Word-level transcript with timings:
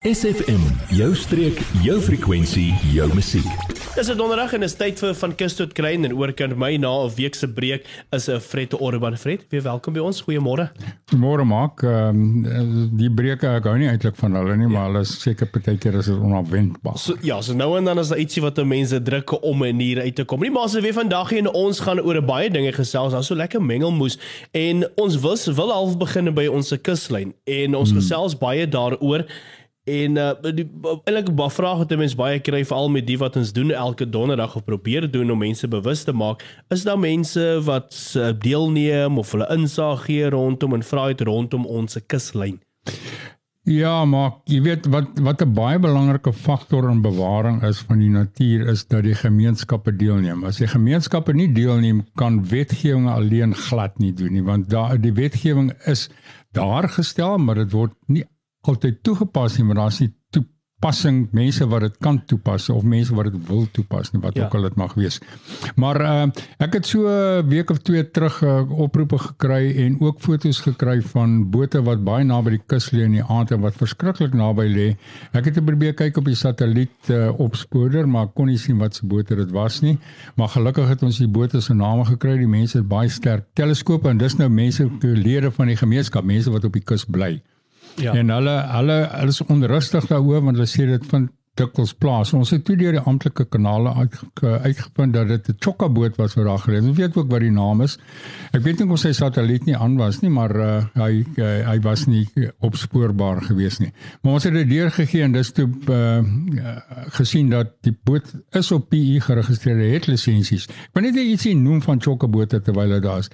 SFM, 0.00 0.62
jou 0.96 1.10
streek, 1.12 1.58
jou 1.84 1.98
frekwensie, 2.00 2.70
jou 2.88 3.04
musiek. 3.12 3.44
Dis 3.92 4.08
'n 4.08 4.16
donderdag 4.16 4.54
en 4.56 4.62
is 4.62 4.74
tyd 4.74 4.98
vir 4.98 5.14
van 5.14 5.34
kus 5.34 5.54
tot 5.54 5.72
klein 5.72 6.04
en 6.04 6.14
oorkant 6.16 6.56
my 6.56 6.76
na 6.76 7.04
'n 7.04 7.12
week 7.16 7.34
se 7.34 7.46
breek 7.46 7.84
is 8.10 8.28
'n 8.28 8.40
Fred 8.40 8.80
Orban 8.80 9.16
Fred. 9.16 9.44
Weer 9.50 9.62
welkom 9.62 9.92
by 9.92 10.00
ons. 10.00 10.22
Goeiemôre. 10.22 10.70
Goeiemôre 11.12 11.44
maak. 11.44 11.82
Ehm 11.82 12.46
um, 12.46 12.90
die 12.96 13.10
breuke 13.10 13.46
ek 13.46 13.64
hou 13.64 13.76
nie 13.76 13.88
eintlik 13.88 14.16
van 14.16 14.34
hulle 14.34 14.56
nie, 14.56 14.68
ja. 14.68 14.72
maar 14.72 14.86
hulle 14.86 15.00
is 15.00 15.20
seker 15.20 15.46
partykeer 15.46 15.94
is 15.94 16.06
dit 16.06 16.16
onafwendbaar. 16.16 16.98
So, 16.98 17.16
ja, 17.20 17.42
so 17.42 17.52
nou 17.52 17.76
en 17.76 17.84
dan 17.84 17.98
is 17.98 18.08
daar 18.08 18.18
ietsie 18.18 18.42
wat 18.42 18.64
mense 18.64 19.02
druk 19.02 19.42
om 19.42 19.62
en 19.62 19.78
hier 19.78 20.00
uit 20.00 20.14
te 20.14 20.24
kom. 20.24 20.40
Nie 20.40 20.50
maar 20.50 20.62
as 20.62 20.80
weer 20.80 20.94
vandag 20.94 21.32
en 21.32 21.52
ons 21.52 21.80
gaan 21.80 22.00
oor 22.00 22.22
baie 22.22 22.50
dinge 22.50 22.72
gesels. 22.72 23.12
Daar's 23.12 23.26
so 23.26 23.34
lekker 23.34 23.62
mengelmoes 23.62 24.18
en 24.52 24.88
ons 24.96 25.20
wil 25.20 25.36
wil 25.54 25.70
half 25.72 25.98
begin 25.98 26.34
by 26.34 26.46
ons 26.46 26.72
kuslyn 26.82 27.34
en 27.44 27.74
ons 27.74 27.90
hmm. 27.90 27.98
gesels 27.98 28.38
baie 28.38 28.68
daaroor 28.68 29.26
En 29.90 30.16
uh 30.16 30.30
eintlik 30.46 31.30
baie 31.38 31.50
vrae 31.50 31.78
wat 31.80 31.94
mense 31.98 32.18
baie 32.18 32.40
kry 32.46 32.62
veral 32.68 32.90
met 32.94 33.06
die 33.08 33.18
wat 33.20 33.38
ons 33.40 33.52
doen 33.56 33.72
elke 33.74 34.06
donderdag 34.06 34.56
of 34.58 34.66
probeer 34.68 35.08
doen 35.10 35.30
om 35.34 35.42
mense 35.42 35.68
bewus 35.68 36.04
te 36.06 36.14
maak, 36.14 36.44
is 36.74 36.84
daar 36.86 37.00
mense 37.00 37.46
wat 37.66 37.96
uh, 38.16 38.30
deelneem 38.46 39.18
of 39.18 39.32
hulle 39.34 39.48
insig 39.54 40.06
gee 40.06 40.30
rondom 40.30 40.78
en 40.78 40.86
vra 40.86 41.10
uit 41.10 41.26
rondom 41.26 41.66
ons 41.66 41.98
kuslyn. 42.06 42.60
Ja, 43.68 44.04
maar 44.08 44.40
jy 44.48 44.62
weet 44.64 44.86
wat 44.90 45.18
wat 45.20 45.42
'n 45.44 45.52
baie 45.54 45.78
belangrike 45.78 46.32
faktor 46.32 46.90
in 46.90 47.02
bewaring 47.02 47.62
is 47.62 47.78
van 47.88 47.98
die 47.98 48.10
natuur 48.10 48.66
is 48.72 48.86
dat 48.86 49.02
die 49.04 49.14
gemeenskappe 49.14 49.96
deelneem. 49.96 50.44
As 50.44 50.56
die 50.56 50.66
gemeenskappe 50.66 51.32
nie 51.32 51.52
deelneem, 51.52 52.06
kan 52.14 52.44
wetgewing 52.48 53.08
alleen 53.08 53.54
glad 53.54 53.98
nie 53.98 54.12
doen 54.12 54.32
nie, 54.32 54.42
want 54.42 54.70
daar 54.70 55.00
die 55.00 55.12
wetgewing 55.12 55.72
is 55.84 56.08
daar 56.52 56.88
gestel, 56.88 57.38
maar 57.38 57.54
dit 57.54 57.70
word 57.70 57.92
nie 58.06 58.24
altyd 58.68 59.02
toegepas 59.02 59.56
nie, 59.56 59.64
maar 59.64 59.84
daar's 59.84 60.00
nie 60.02 60.12
toepassing 60.80 61.28
mense 61.36 61.66
wat 61.68 61.82
dit 61.84 61.96
kan 62.00 62.18
toepas 62.24 62.68
of 62.72 62.84
mense 62.88 63.12
wat 63.14 63.28
dit 63.28 63.48
wil 63.48 63.66
toepas 63.70 64.12
nie, 64.12 64.20
wat 64.20 64.36
ja. 64.36 64.44
ook 64.44 64.54
al 64.54 64.62
dit 64.62 64.76
mag 64.80 64.94
wees. 64.96 65.18
Maar 65.76 66.00
uh, 66.00 66.26
ek 66.58 66.78
het 66.78 66.86
so 66.86 67.04
'n 67.04 67.48
week 67.48 67.70
of 67.70 67.82
twee 67.84 68.10
terug 68.10 68.40
uh, 68.42 68.64
oproepe 68.80 69.18
gekry 69.18 69.76
en 69.84 70.00
ook 70.00 70.20
foto's 70.20 70.60
gekry 70.60 71.02
van 71.02 71.50
bote 71.50 71.82
wat 71.82 72.04
baie 72.04 72.24
naby 72.24 72.50
die 72.50 72.62
kus 72.66 72.90
lê 72.92 73.04
in 73.04 73.12
die 73.12 73.24
aand 73.24 73.50
en 73.50 73.60
wat 73.60 73.76
verskriklik 73.76 74.32
naby 74.32 74.66
lê. 74.72 74.96
Ek 75.32 75.44
het 75.44 75.64
probeer 75.64 75.92
kyk 75.94 76.16
op 76.16 76.24
die 76.24 76.34
satelliet 76.34 77.10
uh, 77.10 77.28
opsporer, 77.38 78.08
maar 78.08 78.32
kon 78.32 78.46
nie 78.46 78.58
sien 78.58 78.78
wat 78.78 78.94
se 78.94 79.06
bote 79.06 79.36
dit 79.36 79.50
was 79.50 79.80
nie. 79.80 79.98
Maar 80.36 80.48
gelukkig 80.48 80.88
het 80.88 81.02
ons 81.02 81.18
die 81.18 81.28
bote 81.28 81.60
se 81.60 81.74
name 81.74 82.04
gekry. 82.04 82.38
Die 82.38 82.48
mense 82.48 82.78
het 82.78 82.88
baie 82.88 83.08
sterk 83.08 83.44
teleskope 83.52 84.08
en 84.08 84.18
dis 84.18 84.36
nou 84.36 84.48
mense 84.48 84.88
lede 85.02 85.50
van 85.50 85.66
die 85.66 85.76
gemeenskap, 85.76 86.24
mense 86.24 86.50
wat 86.50 86.64
op 86.64 86.72
die 86.72 86.84
kus 86.84 87.04
bly. 87.04 87.42
Ja. 87.96 88.14
En 88.14 88.30
hulle 88.30 88.56
hulle 88.76 89.08
hulle 89.10 89.34
is 89.34 89.42
onrustig 89.42 90.06
daaroor 90.06 90.42
want 90.42 90.56
hulle 90.56 90.68
sê 90.68 90.86
dit 90.86 91.06
vind 91.06 91.30
dikwels 91.58 91.92
plaas. 91.98 92.32
Ons 92.36 92.52
het 92.54 92.62
toe 92.64 92.76
deur 92.78 92.94
die 92.96 93.02
amptelike 93.02 93.46
kanale 93.50 93.92
uit, 93.98 94.16
uitgevind 94.40 95.14
dat 95.14 95.28
dit 95.28 95.48
'n 95.48 95.56
Chokka 95.58 95.88
boot 95.88 96.16
was 96.16 96.34
wat 96.34 96.44
daar 96.44 96.58
gelê. 96.58 96.80
Ons 96.82 96.96
weet 96.96 97.16
ook 97.16 97.30
wat 97.30 97.40
die 97.40 97.50
naam 97.50 97.82
is. 97.82 97.98
Ek 98.52 98.62
weet 98.62 98.78
nie 98.78 98.90
of 98.90 98.98
sy 98.98 99.12
satelliet 99.12 99.64
nie 99.66 99.76
aan 99.76 99.96
was 99.96 100.20
nie, 100.20 100.30
maar 100.30 100.56
uh, 100.56 100.84
hy 100.94 101.24
uh, 101.36 101.68
hy 101.68 101.78
was 101.80 102.06
nie 102.06 102.28
opspoorbaar 102.60 103.42
gewees 103.42 103.78
nie. 103.78 103.92
Maar 104.22 104.32
ons 104.32 104.44
het 104.44 104.54
dit 104.54 104.68
deurgegee 104.68 105.22
en 105.22 105.32
dis 105.32 105.52
toe 105.52 105.68
uh, 105.88 106.22
gesien 107.08 107.50
dat 107.50 107.74
die 107.82 107.96
boot 108.04 108.34
is 108.52 108.72
op 108.72 108.88
PE 108.88 109.20
geregistreer 109.20 109.92
het 109.92 110.06
lisensies. 110.06 110.68
Ek 110.68 110.94
wil 110.94 111.02
net 111.02 111.16
ietsie 111.16 111.56
noem 111.56 111.82
van 111.82 112.00
Chokka 112.00 112.28
bote 112.28 112.60
terwyl 112.60 112.88
dit 112.88 113.02
daar 113.02 113.18
is. 113.18 113.30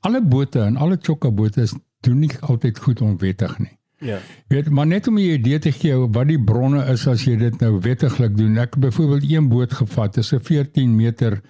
Alle 0.00 0.22
bote 0.22 0.60
en 0.60 0.76
alle 0.76 0.98
Chokka 1.00 1.30
bote 1.30 1.62
is 1.62 1.74
doen 2.00 2.18
nie 2.18 2.30
altyd 2.40 2.78
goed 2.78 3.00
onwettig 3.00 3.58
nie. 3.58 3.78
Ja. 3.98 4.18
Weet 4.48 4.70
maar 4.70 4.86
net 4.86 5.06
om 5.08 5.14
'n 5.14 5.18
idee 5.18 5.58
te 5.58 5.72
gee 5.72 5.94
wat 5.96 6.28
die 6.28 6.40
bronne 6.44 6.84
is 6.92 7.06
as 7.06 7.24
jy 7.24 7.36
dit 7.36 7.60
nou 7.60 7.78
wettiglik 7.80 8.36
doen. 8.36 8.56
Ek 8.56 8.74
het 8.74 8.80
byvoorbeeld 8.80 9.30
een 9.30 9.48
boot 9.48 9.72
gevat, 9.72 10.14
dis 10.14 10.32
'n 10.32 10.40
14 10.40 10.96
meter 10.96 11.40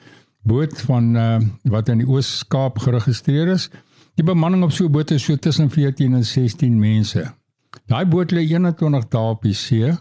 boot 0.43 0.81
van 0.81 1.17
uh, 1.17 1.39
wat 1.63 1.89
in 1.89 1.99
die 1.99 2.09
Oos-Kaap 2.09 2.79
geregistreer 2.79 3.49
is. 3.49 3.71
Die 4.15 4.25
bemanning 4.25 4.63
op 4.63 4.73
so 4.73 4.85
'n 4.85 4.93
boot 4.93 5.11
is 5.11 5.25
so 5.25 5.37
tussen 5.37 5.71
14 5.71 6.15
en 6.15 6.25
16 6.25 6.79
mense. 6.79 7.35
Daai 7.87 8.07
boot 8.07 8.33
lê 8.33 8.41
21 8.41 9.09
dae 9.09 9.31
op 9.31 9.43
die 9.43 9.55
see 9.55 9.95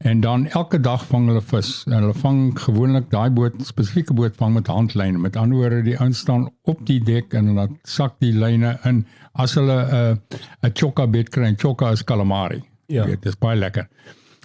En 0.00 0.20
dan 0.20 0.46
elke 0.46 0.80
dag 0.80 1.02
vang 1.06 1.26
hulle 1.28 1.42
vis. 1.44 1.70
En 1.86 1.98
hulle 1.98 2.14
vang 2.16 2.60
gewoonlik 2.60 3.10
daai 3.12 3.30
boot 3.36 3.56
spesifieke 3.68 4.14
boot 4.16 4.36
vang 4.36 4.54
met 4.54 4.70
handlyne. 4.72 5.18
Met 5.20 5.36
ander 5.36 5.58
woorde, 5.58 5.82
die 5.84 5.98
ouens 6.00 6.18
staan 6.24 6.46
op 6.62 6.80
die 6.88 7.02
dek 7.04 7.34
en 7.36 7.50
hulle 7.52 7.66
sak 7.84 8.16
die 8.24 8.32
lyne 8.32 8.78
in 8.88 9.02
as 9.32 9.58
hulle 9.60 9.76
'n 9.76 10.16
uh, 10.16 10.68
'n 10.68 10.72
chokka 10.72 11.06
bed 11.06 11.28
kry. 11.28 11.52
Chokka 11.56 11.90
is 11.92 12.04
calamari. 12.04 12.62
Ja, 12.86 13.04
dit 13.04 13.26
is 13.26 13.36
baie 13.38 13.58
lekker. 13.58 13.88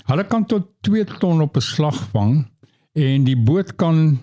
Hulle 0.06 0.24
kan 0.28 0.46
tot 0.46 0.68
2 0.82 1.06
ton 1.20 1.42
op 1.42 1.56
'n 1.56 1.62
slag 1.62 2.04
vang 2.12 2.52
en 2.94 3.24
die 3.24 3.38
boot 3.38 3.76
kan 3.76 4.20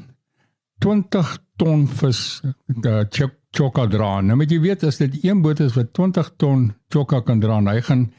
20 0.78 1.38
ton 1.56 1.88
vis 1.88 2.42
uh, 2.84 3.02
chokka 3.50 3.86
dra. 3.86 4.20
Nou 4.20 4.36
moet 4.36 4.50
jy 4.50 4.60
weet 4.60 4.84
as 4.84 4.96
dit 4.96 5.24
een 5.24 5.42
boot 5.42 5.60
is 5.60 5.74
wat 5.74 5.92
20 5.94 6.30
ton 6.36 6.74
chokka 6.88 7.20
kan 7.20 7.40
dra, 7.40 7.60
hy 7.60 7.80
gaan 7.80 8.12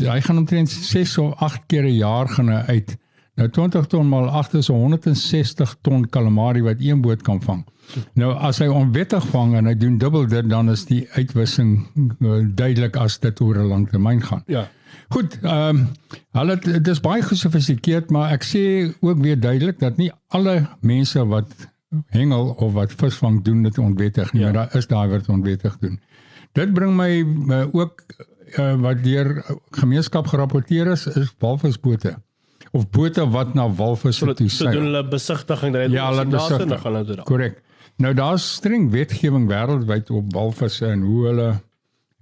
hy 0.00 0.20
gaan 0.20 0.38
omtrent 0.38 0.70
6 0.70 1.18
of 1.18 1.34
8 1.40 1.66
keer 1.66 1.84
'n 1.84 1.96
jaar 1.96 2.28
gaan 2.28 2.48
hy 2.48 2.62
uit. 2.66 2.96
Nou 3.34 3.48
20 3.50 3.86
ton 3.86 4.08
maal 4.08 4.28
8 4.28 4.54
is 4.54 4.68
160 4.70 5.76
ton 5.82 6.08
calamari 6.08 6.62
wat 6.62 6.76
een 6.78 7.00
boot 7.00 7.22
kan 7.22 7.42
vang. 7.42 7.64
Nou 8.14 8.32
as 8.34 8.58
hy 8.62 8.68
onwettig 8.70 9.26
vang 9.26 9.56
en 9.58 9.66
hy 9.66 9.74
doen 9.74 9.98
dubbel 9.98 10.26
dit 10.30 10.48
dan 10.48 10.70
is 10.70 10.84
die 10.86 11.08
uitwissing 11.16 11.86
uh, 12.20 12.44
duidelik 12.54 12.96
as 12.96 13.18
dit 13.18 13.40
oor 13.40 13.58
'n 13.58 13.66
lang 13.66 13.88
termyn 13.90 14.22
gaan. 14.22 14.42
Ja. 14.46 14.68
Goed, 15.08 15.38
ehm 15.42 15.76
um, 15.76 15.88
hulle 16.32 16.56
dit 16.58 16.88
is 16.88 17.00
baie 17.00 17.22
gesofistikeerd, 17.22 18.10
maar 18.10 18.30
ek 18.32 18.44
sê 18.44 18.94
ook 19.00 19.18
weer 19.18 19.40
duidelik 19.40 19.78
dat 19.78 19.96
nie 19.96 20.12
alle 20.28 20.68
mense 20.80 21.26
wat 21.26 21.50
hengel 22.06 22.54
of 22.58 22.72
wat 22.72 22.92
visvang 22.92 23.42
doen 23.44 23.62
dit 23.62 23.78
onwettig 23.78 24.32
nie, 24.32 24.42
ja. 24.42 24.50
maar 24.50 24.54
daar 24.54 24.76
is 24.76 24.86
daai 24.86 25.08
wat 25.08 25.28
onwettig 25.28 25.78
doen. 25.78 26.00
Dit 26.52 26.72
bring 26.74 26.96
my 26.96 27.10
uh, 27.50 27.66
ook 27.74 28.02
uh, 28.58 28.74
wat 28.82 29.02
deur 29.04 29.44
gemeenskap 29.78 30.30
gerapporteer 30.30 30.92
is, 30.94 31.06
is 31.06 31.32
walvisbote 31.42 32.16
of 32.74 32.88
bote 32.90 33.22
wat 33.30 33.54
na 33.54 33.68
walvisse 33.70 34.34
toe 34.34 34.48
seil. 34.50 34.70
Hulle 34.70 34.80
doen 34.80 34.88
hulle 34.90 35.04
besigtiging 35.12 35.76
daar 35.76 35.90
ja, 35.90 36.08
hulle 36.10 36.24
besigtig 36.26 36.82
hulle 36.82 37.04
doen. 37.06 37.22
Korrek. 37.28 37.60
Nou 38.02 38.10
daar's 38.18 38.46
streng 38.56 38.88
wetgewing 38.90 39.46
wêreldwyd 39.50 40.10
op 40.10 40.32
walvisse 40.34 40.88
en 40.90 41.04
hoe 41.06 41.20
hulle 41.28 41.50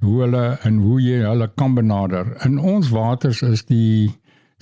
hoe 0.02 0.16
hulle 0.24 0.42
en 0.66 0.80
hoe 0.82 0.98
jy 1.00 1.22
hulle 1.22 1.48
kan 1.56 1.76
benader. 1.78 2.34
In 2.44 2.58
ons 2.58 2.90
waters 2.92 3.40
is 3.46 3.64
die 3.68 4.10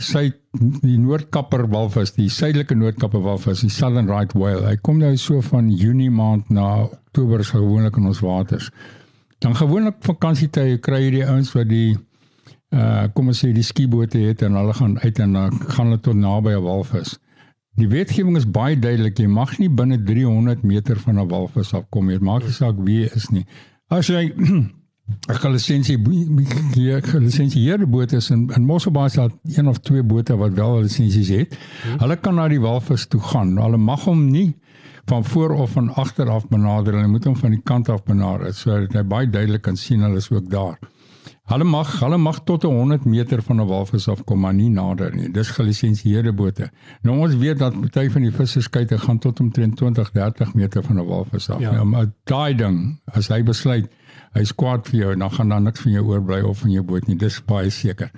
suid 0.00 0.36
die 0.82 0.96
noordkapper 0.98 1.66
walvis, 1.72 2.14
die 2.16 2.28
suidelike 2.32 2.76
noordkapper 2.76 3.22
walvis, 3.24 3.64
die 3.64 3.72
southern 3.72 4.08
right 4.10 4.32
whale. 4.36 4.64
Hy 4.68 4.76
kom 4.84 5.00
nou 5.00 5.12
so 5.20 5.42
van 5.50 5.70
Junie 5.70 6.10
maand 6.10 6.50
na 6.50 6.86
Oktober 6.86 7.44
gewoonlik 7.44 7.98
in 8.00 8.08
ons 8.10 8.22
waters. 8.24 8.70
Dan 9.40 9.56
gewoonlik 9.56 10.02
vakansietye 10.04 10.78
kry 10.84 11.00
jy 11.06 11.10
die 11.18 11.26
ouens 11.26 11.52
wat 11.56 11.68
die 11.70 11.96
uh 12.70 13.08
kom 13.16 13.32
ons 13.32 13.40
sê 13.42 13.50
die 13.54 13.66
skiebote 13.66 14.20
het 14.22 14.44
en 14.46 14.54
hulle 14.54 14.74
gaan 14.78 14.98
uit 15.02 15.18
en 15.24 15.32
dan 15.34 15.56
gaan 15.72 15.88
hulle 15.90 16.00
tot 16.00 16.16
naby 16.16 16.52
'n 16.54 16.62
walvis. 16.62 17.16
Die 17.80 17.88
wetgewing 17.88 18.36
is 18.36 18.46
baie 18.46 18.76
duidelik, 18.78 19.18
jy 19.18 19.26
mag 19.26 19.56
nie 19.58 19.68
binne 19.68 19.98
300 20.02 20.62
meter 20.62 20.98
van 21.00 21.18
'n 21.18 21.28
walvis 21.28 21.72
afkom 21.74 22.06
nie. 22.06 22.18
Maak 22.18 22.42
nie 22.42 22.52
saak 22.52 22.76
wie 22.84 23.08
is 23.08 23.30
nie. 23.30 23.46
As 23.88 24.06
jy 24.06 24.28
'n 24.36 25.52
lisensie 25.52 25.98
hier 26.74 27.02
'n 27.02 27.24
lisensie 27.24 27.62
hier 27.62 27.88
boot 27.88 28.12
is 28.12 28.30
in 28.30 28.50
in 28.56 28.64
Mosselbaai 28.64 29.08
sal 29.08 29.30
een 29.44 29.68
of 29.68 29.78
twee 29.78 30.02
bote 30.02 30.36
wat 30.36 30.52
wel 30.52 30.82
lisensies 30.82 31.28
het. 31.28 31.58
Hmm. 31.82 31.98
Hulle 31.98 32.16
kan 32.16 32.34
na 32.34 32.48
die 32.48 32.60
walvis 32.60 33.06
toe 33.06 33.20
gaan. 33.20 33.56
Hulle 33.56 33.76
mag 33.76 34.04
hom 34.04 34.30
nie 34.30 34.54
van 35.10 35.24
voor 35.24 35.50
of 35.50 35.70
van 35.70 35.94
agter 35.94 36.30
af 36.30 36.48
benader 36.48 36.94
en 36.94 37.00
jy 37.06 37.10
moet 37.10 37.26
hom 37.26 37.36
van 37.36 37.54
die 37.56 37.62
kant 37.66 37.88
af 37.90 38.04
benader 38.06 38.54
sodat 38.54 38.94
hy 38.94 39.02
baie 39.02 39.26
duidelik 39.26 39.64
kan 39.66 39.78
sien 39.78 40.04
hulle 40.06 40.22
is 40.22 40.30
ook 40.30 40.46
daar. 40.50 40.78
Hulle 41.50 41.66
mag 41.66 41.96
hulle 41.98 42.18
mag 42.22 42.38
tot 42.46 42.62
100 42.62 43.08
meter 43.10 43.42
van 43.42 43.60
'n 43.60 43.66
walvis 43.66 44.06
af 44.08 44.22
kom 44.24 44.40
maar 44.40 44.54
nie 44.54 44.68
nader 44.70 45.14
nie. 45.14 45.30
Dis 45.32 45.50
gelisensieerde 45.50 46.32
bote. 46.32 46.70
Nou 47.02 47.18
ons 47.18 47.34
weet 47.34 47.58
dat 47.58 47.80
party 47.80 48.08
van 48.10 48.22
die 48.22 48.30
visserskuite 48.30 48.98
gaan 48.98 49.18
tot 49.18 49.40
omtrent 49.40 49.76
20, 49.76 50.12
30 50.12 50.54
meter 50.54 50.82
van 50.82 51.00
'n 51.00 51.06
walvis 51.06 51.50
af. 51.50 51.60
Ja. 51.60 51.72
Nou, 51.72 51.84
maar 51.84 52.06
daai 52.24 52.54
ding, 52.54 53.00
as 53.04 53.28
hy 53.28 53.42
besluit 53.42 53.90
hy's 54.32 54.54
kwaad 54.54 54.88
vir 54.88 55.00
jou, 55.00 55.16
dan 55.16 55.30
gaan 55.30 55.48
daar 55.48 55.62
niks 55.62 55.80
van 55.80 55.92
jou 55.92 56.04
oorbly 56.06 56.40
of 56.40 56.58
van 56.58 56.70
jou 56.70 56.84
boot 56.84 57.06
nie. 57.06 57.16
Dis 57.16 57.44
baie 57.44 57.70
seker. 57.70 58.10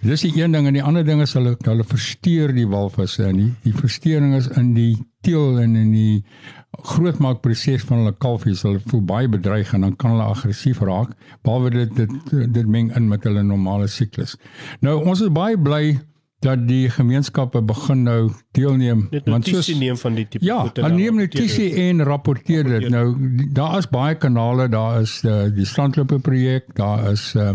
Dis 0.00 0.20
die 0.20 0.42
een 0.42 0.52
ding 0.52 0.66
en 0.66 0.72
die 0.72 0.82
ander 0.82 1.04
ding 1.04 1.20
is 1.20 1.34
hulle 1.34 1.56
hulle 1.60 1.84
versteur 1.84 2.52
die 2.52 2.66
walvisse 2.66 3.24
en 3.24 3.36
die, 3.36 3.54
die 3.62 3.74
versteuring 3.76 4.34
is 4.34 4.48
in 4.48 4.74
die 4.74 4.96
teel 5.26 5.60
en 5.60 5.76
in 5.76 5.92
die 5.92 6.24
grootmaakproses 6.70 7.84
van 7.88 8.02
hulle 8.02 8.14
kalfies. 8.22 8.62
Hulle 8.66 8.82
voel 8.86 9.02
baie 9.04 9.30
bedreig 9.30 9.72
en 9.76 9.86
dan 9.86 9.96
kan 9.96 10.14
hulle 10.14 10.28
aggressief 10.30 10.80
raak 10.86 11.16
behalwe 11.46 11.72
dit 11.74 11.96
dit 11.96 12.54
dit 12.54 12.66
meng 12.66 12.92
in 12.96 13.08
met 13.08 13.24
hulle 13.28 13.42
normale 13.42 13.88
siklus. 13.90 14.36
Nou 14.80 15.00
ons 15.04 15.20
is 15.20 15.32
baie 15.34 15.58
bly 15.58 15.98
dat 16.40 16.62
die 16.68 16.88
gemeenskappe 16.88 17.60
begin 17.68 18.04
nou 18.06 18.30
deelneem 18.56 19.02
want 19.26 19.48
soos 19.48 19.68
neem 19.76 19.98
van 20.00 20.14
die 20.16 20.24
tipe 20.24 20.44
ja. 20.46 20.62
Ja, 20.64 20.82
hulle 20.86 20.96
neem 20.96 21.18
notisie 21.20 21.68
en 21.84 22.04
rapporteer 22.08 22.64
dit. 22.64 22.88
Nou 22.92 23.12
daar 23.52 23.78
is 23.78 23.88
baie 23.92 24.16
kanale, 24.16 24.68
daar 24.72 25.02
is 25.02 25.20
uh, 25.24 25.42
die 25.54 25.68
strandlope 25.68 26.18
projek, 26.24 26.72
daar 26.78 27.10
is 27.12 27.34
uh, 27.36 27.52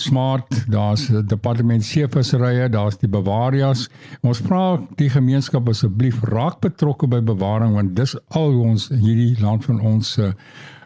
Smart, 0.00 0.64
daar's 0.70 1.08
departement 1.26 1.84
seevisserye, 1.84 2.68
daar's 2.68 2.98
die 2.98 3.08
Bavarias. 3.10 3.88
Ons 4.22 4.42
vra 4.46 4.78
die 4.96 5.10
gemeenskap 5.10 5.68
asseblief 5.68 6.22
raak 6.22 6.60
betrokke 6.60 7.08
by 7.10 7.20
bewaring 7.20 7.74
want 7.74 7.96
dis 7.96 8.16
al 8.28 8.54
ons 8.62 8.88
hierdie 8.88 9.36
land 9.42 9.64
van 9.64 9.80
ons 9.80 10.12
se 10.18 10.30
uh, 10.30 10.34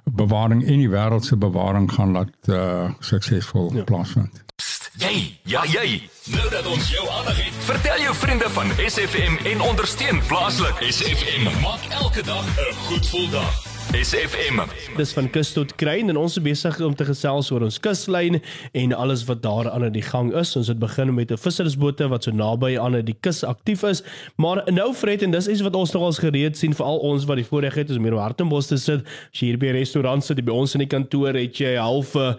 bewaring 0.05 0.63
en 0.67 0.79
die 0.79 0.91
wêreld 0.91 1.25
se 1.25 1.37
bewaring 1.37 1.93
gaan 1.93 2.13
laat 2.13 2.49
uh, 2.49 2.91
suksesvol 3.01 3.71
ja. 3.75 3.85
plaasvind. 3.85 4.43
Jy, 5.01 5.39
ja 5.49 5.63
jy. 5.67 6.03
Nou 6.35 6.49
dat 6.51 6.67
ons 6.69 6.91
jou 6.93 7.05
aandag 7.09 7.39
het, 7.41 7.61
vertel 7.67 8.05
jou 8.05 8.15
vriende 8.15 8.51
van 8.51 8.73
SFM 8.77 9.39
en 9.55 9.61
ondersteun 9.73 10.23
plaaslik. 10.29 10.85
SFM 10.93 11.49
maak 11.63 11.87
elke 12.03 12.23
dag 12.23 12.45
'n 12.47 12.75
goed 12.87 13.07
gevoel 13.07 13.31
dag. 13.31 13.72
SFM. 13.91 14.61
Dis 14.97 15.11
van 15.17 15.27
kus 15.35 15.51
tot 15.53 15.73
kruin 15.81 16.13
en 16.13 16.19
ons 16.21 16.37
is 16.39 16.43
besig 16.45 16.79
om 16.87 16.95
te 16.95 17.05
gesels 17.09 17.51
oor 17.51 17.65
ons 17.67 17.81
kuslyn 17.83 18.39
en 18.79 18.95
alles 18.95 19.25
wat 19.27 19.43
daar 19.43 19.71
aan 19.73 19.89
die 19.93 20.05
gang 20.07 20.31
is. 20.39 20.55
Ons 20.57 20.71
het 20.71 20.79
begin 20.79 21.11
met 21.15 21.33
'n 21.33 21.37
vissersbote 21.37 22.09
wat 22.09 22.25
so 22.25 22.31
naby 22.31 22.79
aan 22.79 23.03
die 23.05 23.17
kus 23.21 23.43
aktief 23.45 23.83
is, 23.83 24.03
maar 24.37 24.63
nou 24.71 24.95
Fred 24.95 25.23
en 25.23 25.31
dis 25.31 25.49
iets 25.49 25.63
wat 25.63 25.75
ons 25.75 25.93
nogals 25.93 26.19
gereed 26.19 26.57
sien 26.57 26.75
vir 26.75 26.87
al 26.87 26.99
ons 26.99 27.25
wat 27.25 27.37
die 27.37 27.49
voorreg 27.51 27.75
het 27.75 27.91
om 27.91 28.03
meer 28.03 28.15
op 28.15 28.21
Hartenbos 28.21 28.67
te 28.67 28.77
sit. 28.77 29.03
As 29.33 29.41
jy 29.41 29.47
hier 29.47 29.59
by 29.59 29.67
'n 29.67 29.79
restaurant 29.79 30.25
sit, 30.25 30.45
by 30.45 30.53
ons 30.53 30.75
in 30.75 30.87
die 30.87 30.97
kantoor 30.97 31.35
het 31.35 31.59
jy 31.59 31.75
'n 31.75 31.83
halfe 31.83 32.37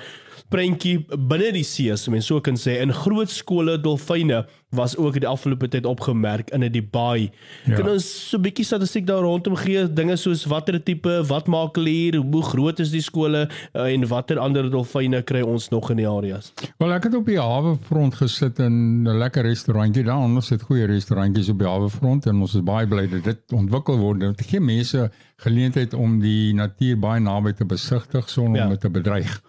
prentjie 0.50 1.06
binne 1.16 1.52
die 1.56 1.64
see, 1.64 1.92
as 1.92 2.08
mens 2.12 2.28
so 2.30 2.42
kan 2.44 2.56
sê, 2.60 2.80
in 2.82 2.94
groot 2.94 3.30
skole 3.30 3.78
dolfyne 3.82 4.44
was 4.74 4.96
ook 4.98 5.20
die 5.22 5.30
afgelope 5.30 5.68
tyd 5.70 5.86
opgemerk 5.86 6.50
in 6.50 6.64
'n 6.64 6.72
Dubai. 6.72 7.32
Ja. 7.66 7.76
Kan 7.76 7.90
ons 7.90 8.30
so 8.30 8.38
'n 8.38 8.42
bietjie 8.42 8.66
statistiek 8.66 9.06
daar 9.06 9.22
rondom 9.22 9.56
gee, 9.56 9.94
dinge 9.94 10.16
soos 10.16 10.46
watter 10.46 10.84
tipe, 10.84 11.24
wat 11.28 11.48
maak 11.48 11.76
hulle 11.76 11.90
hier, 11.90 12.16
hoe 12.16 12.44
groot 12.44 12.80
is 12.80 12.92
die 12.92 13.02
skole 13.02 13.50
uh, 13.74 13.94
en 13.94 14.08
watter 14.08 14.40
ander 14.40 14.70
dolfyne 14.70 15.22
kry 15.22 15.42
ons 15.42 15.70
nog 15.70 15.90
in 15.92 15.98
die 15.98 16.08
areas? 16.08 16.54
Wel 16.78 16.94
ek 16.94 17.04
het 17.04 17.16
op 17.16 17.26
die 17.26 17.40
hawe 17.40 17.78
front 17.78 18.16
gesit 18.16 18.60
in 18.60 19.08
'n 19.08 19.18
lekker 19.18 19.44
restaurantjie 19.44 20.04
daar. 20.04 20.24
Ons 20.24 20.50
het 20.50 20.62
goeie 20.62 20.86
restaurantjies 20.86 21.50
op 21.50 21.60
die 21.60 21.68
hawe 21.68 21.90
front 21.90 22.26
en 22.26 22.42
ons 22.42 22.56
is 22.56 22.64
baie 22.64 22.88
bly 22.88 23.08
dat 23.08 23.24
dit 23.24 23.52
ontwikkel 23.54 23.98
word. 23.98 24.20
Dit 24.20 24.42
gee 24.42 24.60
mense 24.60 25.12
geleentheid 25.38 25.94
om 25.94 26.20
die 26.20 26.54
natuur 26.54 27.00
baie 27.00 27.20
naby 27.20 27.54
te 27.54 27.66
besigtig 27.66 28.30
sonder 28.30 28.58
ja. 28.58 28.64
om 28.64 28.70
dit 28.70 28.82
te 28.82 28.90
bedreig. 28.90 29.42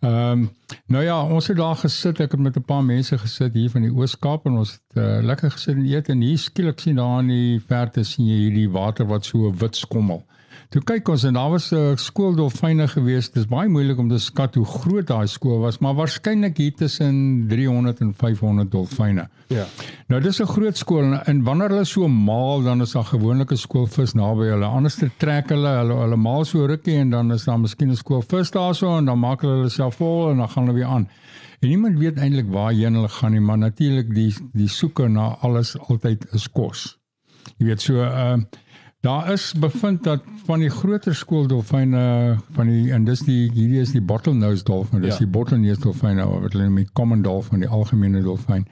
Ehm 0.00 0.30
um, 0.30 0.50
nou 0.86 1.04
ja, 1.04 1.22
ons 1.24 1.46
het 1.46 1.56
daar 1.56 1.76
gesit. 1.76 2.20
Ek 2.20 2.32
het 2.32 2.40
met 2.40 2.56
'n 2.56 2.64
paar 2.64 2.84
mense 2.84 3.18
gesit 3.18 3.54
hier 3.54 3.70
van 3.70 3.82
die 3.82 3.92
Oos-Kaap 3.92 4.46
en 4.46 4.52
ons 4.52 4.72
het 4.72 4.98
uh, 4.98 5.22
lekker 5.22 5.50
gesit 5.50 5.76
en 5.76 5.86
eet 5.86 6.08
en 6.08 6.20
hier 6.20 6.38
skielik 6.38 6.80
sien 6.80 6.96
daar 6.96 7.20
in 7.20 7.28
die 7.28 7.60
verte 7.60 8.04
sien 8.04 8.26
jy 8.26 8.38
hierdie 8.46 8.70
water 8.70 9.06
wat 9.06 9.24
so 9.24 9.52
wit 9.52 9.76
skommel. 9.76 10.24
Toe 10.72 10.80
kyk 10.88 11.10
ons 11.12 11.24
en 11.28 11.34
daar 11.36 11.50
was 11.52 11.66
'n 11.70 11.98
skool 12.00 12.34
dolfyne 12.34 12.86
gewees. 12.88 13.26
Dit 13.28 13.42
is 13.42 13.48
baie 13.48 13.68
moeilik 13.68 13.98
om 13.98 14.08
te 14.08 14.18
skat 14.18 14.54
hoe 14.54 14.64
groot 14.64 15.06
daai 15.06 15.26
skool 15.26 15.58
was, 15.60 15.78
maar 15.78 15.94
waarskynlik 15.94 16.56
hier 16.56 16.74
tussen 16.74 17.44
300 17.48 18.00
en 18.00 18.14
500 18.14 18.70
dolfyne. 18.70 19.28
Ja. 19.48 19.66
Nou 20.08 20.20
dis 20.20 20.40
'n 20.40 20.46
groot 20.46 20.76
skool 20.76 21.12
en 21.24 21.42
wanneer 21.42 21.68
hulle 21.68 21.84
so 21.84 22.08
maal 22.08 22.62
dan 22.62 22.80
is 22.80 22.92
daar 22.92 23.04
gewoonlik 23.04 23.52
'n 23.52 23.56
skool 23.56 23.86
vis 23.86 24.14
naby 24.14 24.44
hulle. 24.48 24.64
Anders 24.64 24.96
trek 25.18 25.48
hulle 25.48 25.68
hulle 25.68 25.94
hulle 25.94 26.16
maal 26.16 26.44
so 26.44 26.66
rukkie 26.66 26.96
en 26.96 27.10
dan 27.10 27.32
is 27.32 27.44
daar 27.44 27.60
miskien 27.60 27.90
'n 27.90 27.96
skool 27.96 28.22
vis 28.22 28.50
daarso 28.50 28.96
en 28.96 29.04
dan 29.04 29.18
maak 29.18 29.42
hulle 29.42 29.54
hulle 29.56 29.68
self 29.68 29.96
vol 29.96 30.30
en 30.30 30.36
dan 30.36 30.48
gaan 30.48 30.64
hulle 30.64 30.78
weer 30.78 30.86
aan. 30.88 31.08
En 31.60 31.68
niemand 31.68 31.98
weet 31.98 32.16
eintlik 32.16 32.48
waarheen 32.50 32.94
hulle 32.94 33.08
gaan 33.08 33.30
nie, 33.30 33.40
maar 33.40 33.58
natuurlik 33.58 34.14
die 34.14 34.34
die 34.52 34.68
soeke 34.68 35.08
na 35.08 35.36
alles 35.40 35.78
altyd 35.78 36.26
is 36.32 36.50
kos. 36.50 36.98
Jy 37.58 37.66
weet 37.66 37.80
so 37.80 38.02
ehm 38.02 38.40
uh, 38.40 38.44
Daar 39.02 39.32
is 39.32 39.52
bevind 39.58 40.04
dat 40.04 40.22
van 40.46 40.60
die 40.62 40.70
groter 40.70 41.14
skooldolfyne 41.14 42.02
van 42.54 42.68
die 42.70 42.92
en 42.94 43.02
dis 43.02 43.24
die 43.26 43.48
hierdie 43.50 43.80
is 43.82 43.90
die 43.96 44.02
bottlenose 44.06 44.62
dolfyn, 44.68 45.02
dis 45.02 45.16
ja. 45.16 45.24
die 45.24 45.32
bottlenose 45.34 45.82
dolfyne 45.82 46.22
wat 46.30 46.54
hulle 46.54 46.68
met 46.70 46.92
common 46.94 47.24
dolphin, 47.24 47.64
die 47.64 47.70
algemene 47.78 48.22
dolfyn. 48.22 48.62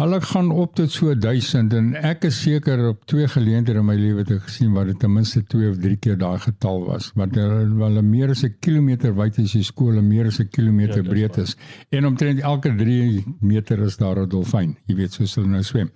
Hulle 0.00 0.22
gaan 0.24 0.48
op 0.56 0.72
tot 0.80 0.94
so 0.94 1.12
1000 1.12 1.76
en 1.76 1.90
ek 2.00 2.24
is 2.30 2.40
seker 2.46 2.86
op 2.94 3.04
twee 3.12 3.28
geleenthede 3.28 3.84
in 3.84 3.88
my 3.90 3.98
lewe 4.00 4.24
te 4.24 4.38
gesien 4.46 4.72
wat 4.72 4.88
dit 4.88 5.02
ten 5.04 5.12
minste 5.12 5.44
2 5.44 5.74
of 5.74 5.76
3 5.84 6.00
keer 6.00 6.16
daai 6.16 6.40
getal 6.46 6.86
was. 6.86 7.10
Want 7.20 7.36
hulle 7.36 7.68
hulle 7.82 8.06
meer 8.08 8.32
as 8.32 8.46
'n 8.48 8.56
kilometer 8.64 9.12
wyd 9.20 9.36
is 9.44 9.52
die 9.52 9.66
skool 9.68 10.00
en 10.00 10.08
meer 10.08 10.32
as 10.32 10.40
'n 10.40 10.48
kilometer 10.48 11.04
ja, 11.04 11.10
breed 11.10 11.36
is. 11.44 11.58
En 11.92 12.08
omtrent 12.08 12.40
elke 12.40 12.72
3 12.72 13.36
meter 13.40 13.84
is 13.84 14.00
daar 14.00 14.16
'n 14.24 14.28
dolfyn. 14.28 14.78
Jy 14.86 14.96
weet 14.96 15.12
soos 15.12 15.34
hulle 15.34 15.48
nou 15.48 15.62
swem. 15.62 15.92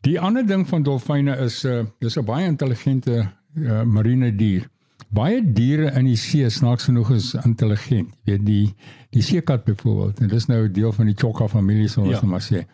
Die 0.00 0.20
ander 0.20 0.46
ding 0.46 0.68
van 0.68 0.82
dolfyne 0.82 1.36
is 1.36 1.64
'n 1.64 1.68
uh, 1.68 1.78
eh, 1.78 1.86
dis 1.98 2.16
'n 2.16 2.24
baie 2.24 2.46
intelligente 2.46 3.28
uh, 3.54 3.82
marine 3.82 4.34
dier. 4.36 4.68
Baie 5.08 5.52
diere 5.52 5.90
in 5.94 6.04
die 6.04 6.16
see 6.16 6.48
snaaks 6.50 6.84
genoeg 6.84 7.10
is 7.10 7.34
intelligent. 7.34 8.08
Jy 8.24 8.32
weet 8.32 8.46
die 8.46 8.74
die 9.10 9.22
seekat 9.22 9.64
byvoorbeeld 9.64 10.20
en 10.20 10.28
dis 10.28 10.46
nou 10.46 10.70
deel 10.70 10.92
van 10.92 11.06
die 11.06 11.14
chokka 11.14 11.48
familie 11.48 11.88
soos 11.88 12.06
ons 12.06 12.20
ja. 12.20 12.26
maar 12.26 12.42
sê. 12.42 12.66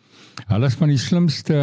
Hulle 0.49 0.67
is 0.67 0.75
van 0.75 0.89
die 0.89 0.99
slimste 0.99 1.57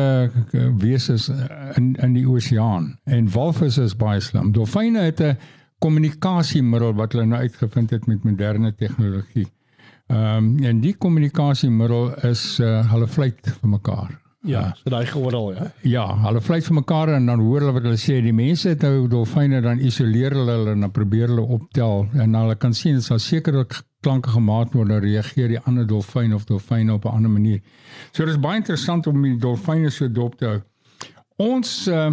uh, 0.54 0.68
wesens 0.78 1.30
in 1.76 1.96
in 1.96 2.14
die 2.14 2.28
oseaan 2.28 2.98
en 3.04 3.30
walvisse 3.30 3.84
is 3.84 3.96
baie 3.96 4.20
slim. 4.20 4.52
Dolfyne 4.52 5.00
het 5.00 5.22
'n 5.22 5.38
kommunikasiemiddel 5.80 6.94
wat 6.94 7.14
hulle 7.14 7.26
nou 7.26 7.42
uitgevind 7.42 7.90
het 7.90 8.08
met 8.08 8.24
moderne 8.24 8.76
tegnologie. 8.76 9.48
Ehm 10.08 10.38
um, 10.38 10.64
en 10.64 10.80
die 10.82 10.96
kommunikasiemiddel 10.98 12.16
is 12.26 12.60
uh, 12.60 12.92
hulle 12.92 13.08
fluit 13.08 13.54
vir 13.62 13.70
mekaar. 13.70 14.29
Ja, 14.48 14.62
uh, 14.70 14.76
so 14.80 14.92
daai 14.94 15.06
gewordel 15.06 15.50
ja. 15.52 15.66
Ja, 15.84 16.04
hulle 16.24 16.40
vlieg 16.40 16.64
vir 16.64 16.78
mekaar 16.78 17.10
en 17.12 17.26
dan 17.28 17.42
hoor 17.44 17.60
hulle 17.60 17.74
wat 17.76 17.84
hulle 17.84 18.00
sê. 18.00 18.22
Die 18.24 18.36
mense 18.36 18.72
het 18.72 18.86
nou 18.88 19.10
dolfyne 19.12 19.60
dan 19.66 19.82
isoleer 19.84 20.32
hulle 20.38 20.56
hulle 20.56 20.76
en 20.78 20.86
dan 20.86 20.94
probeer 20.96 21.28
hulle 21.28 21.44
optel 21.58 22.06
en 22.16 22.38
hulle 22.40 22.56
kan 22.56 22.76
sien 22.78 22.96
dit 22.96 23.04
sal 23.04 23.20
sekerlik 23.20 23.82
klanke 24.06 24.32
gemaak 24.32 24.72
word 24.78 24.94
dan 24.94 25.04
reageer 25.04 25.52
die 25.52 25.60
ander 25.68 25.88
dolfyn 25.88 26.32
of 26.34 26.46
dolfyne 26.48 26.94
op 26.94 27.06
'n 27.06 27.18
ander 27.18 27.32
manier. 27.32 27.60
So 28.14 28.24
dit 28.24 28.34
is 28.36 28.40
baie 28.40 28.62
interessant 28.62 29.08
om 29.08 29.22
die 29.22 29.36
dolfyne 29.38 29.90
so 29.90 30.08
dop 30.08 30.38
te 30.38 30.46
hou. 30.46 30.62
Ons 31.36 31.88
uh, 31.88 32.12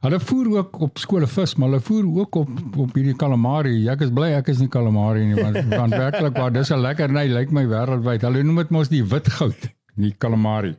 hulle 0.00 0.20
voer 0.20 0.48
ook 0.56 0.80
op 0.80 0.98
skole 0.98 1.26
vis, 1.26 1.54
maar 1.56 1.68
hulle 1.68 1.80
voer 1.80 2.06
ook 2.20 2.34
op 2.36 2.48
op 2.76 2.94
hierdie 2.94 3.16
calamari. 3.16 3.88
Ek 3.88 4.00
is 4.00 4.10
bly 4.10 4.32
ek 4.32 4.48
is 4.48 4.58
nie 4.58 4.68
calamari 4.68 5.26
nie 5.26 5.42
want 5.42 5.60
want 5.80 5.92
werklik 5.92 6.36
waar 6.38 6.52
dis 6.52 6.72
'n 6.72 6.80
lekker 6.80 7.12
ny 7.12 7.26
lyk 7.28 7.52
my 7.52 7.66
wêreldwyd. 7.66 8.22
Hulle 8.22 8.42
noem 8.42 8.56
dit 8.56 8.70
mos 8.70 8.88
die 8.88 9.04
wit 9.04 9.28
goud, 9.28 9.70
die 9.94 10.14
calamari. 10.18 10.74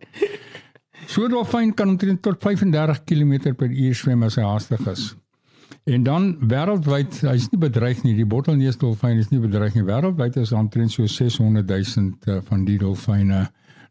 So 1.07 1.23
'n 1.23 1.31
dolfyn 1.31 1.73
kan 1.73 1.89
omtrent 1.89 2.21
tot 2.21 2.41
35 2.43 3.03
km/h 3.03 3.95
swem 3.95 4.23
as 4.23 4.35
hy 4.35 4.43
haastig 4.43 4.87
is. 4.87 5.15
En 5.87 6.03
dan 6.03 6.35
wêreldwyd, 6.39 7.21
hy's 7.23 7.47
nie 7.51 7.59
bedreig 7.59 8.03
nie. 8.03 8.13
Die 8.15 8.25
bottelneus 8.27 8.77
dolfyn 8.77 9.21
is 9.21 9.29
nie 9.31 9.39
bedreig 9.39 9.75
nie. 9.75 9.85
Wêreldwyd 9.87 10.35
is 10.41 10.51
omtrent 10.51 10.91
so 10.91 11.07
600 11.07 11.67
000 11.67 12.11
uh, 12.27 12.41
van 12.49 12.65
die 12.67 12.77
dolfyne 12.77 13.45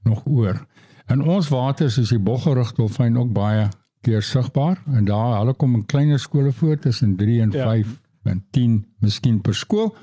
nog 0.05 0.27
oor. 0.27 0.61
In 1.09 1.23
ons 1.23 1.49
waters 1.49 1.97
is 1.99 2.13
die 2.13 2.21
boggerug 2.21 2.75
dolfyn 2.77 3.17
ook 3.17 3.33
baie 3.33 3.69
keer 4.05 4.23
sigbaar 4.23 4.77
en 4.93 5.07
daar 5.09 5.39
hulle 5.39 5.55
kom 5.55 5.75
in 5.75 5.87
kleiner 5.87 6.21
skole 6.21 6.53
voor 6.53 6.77
tussen 6.79 7.17
3 7.17 7.41
en 7.41 7.53
5 7.53 7.87
ja. 7.87 8.31
en 8.31 8.45
10 8.51 8.77
miskien 9.01 9.41
per 9.41 9.55
skool. 9.55 9.95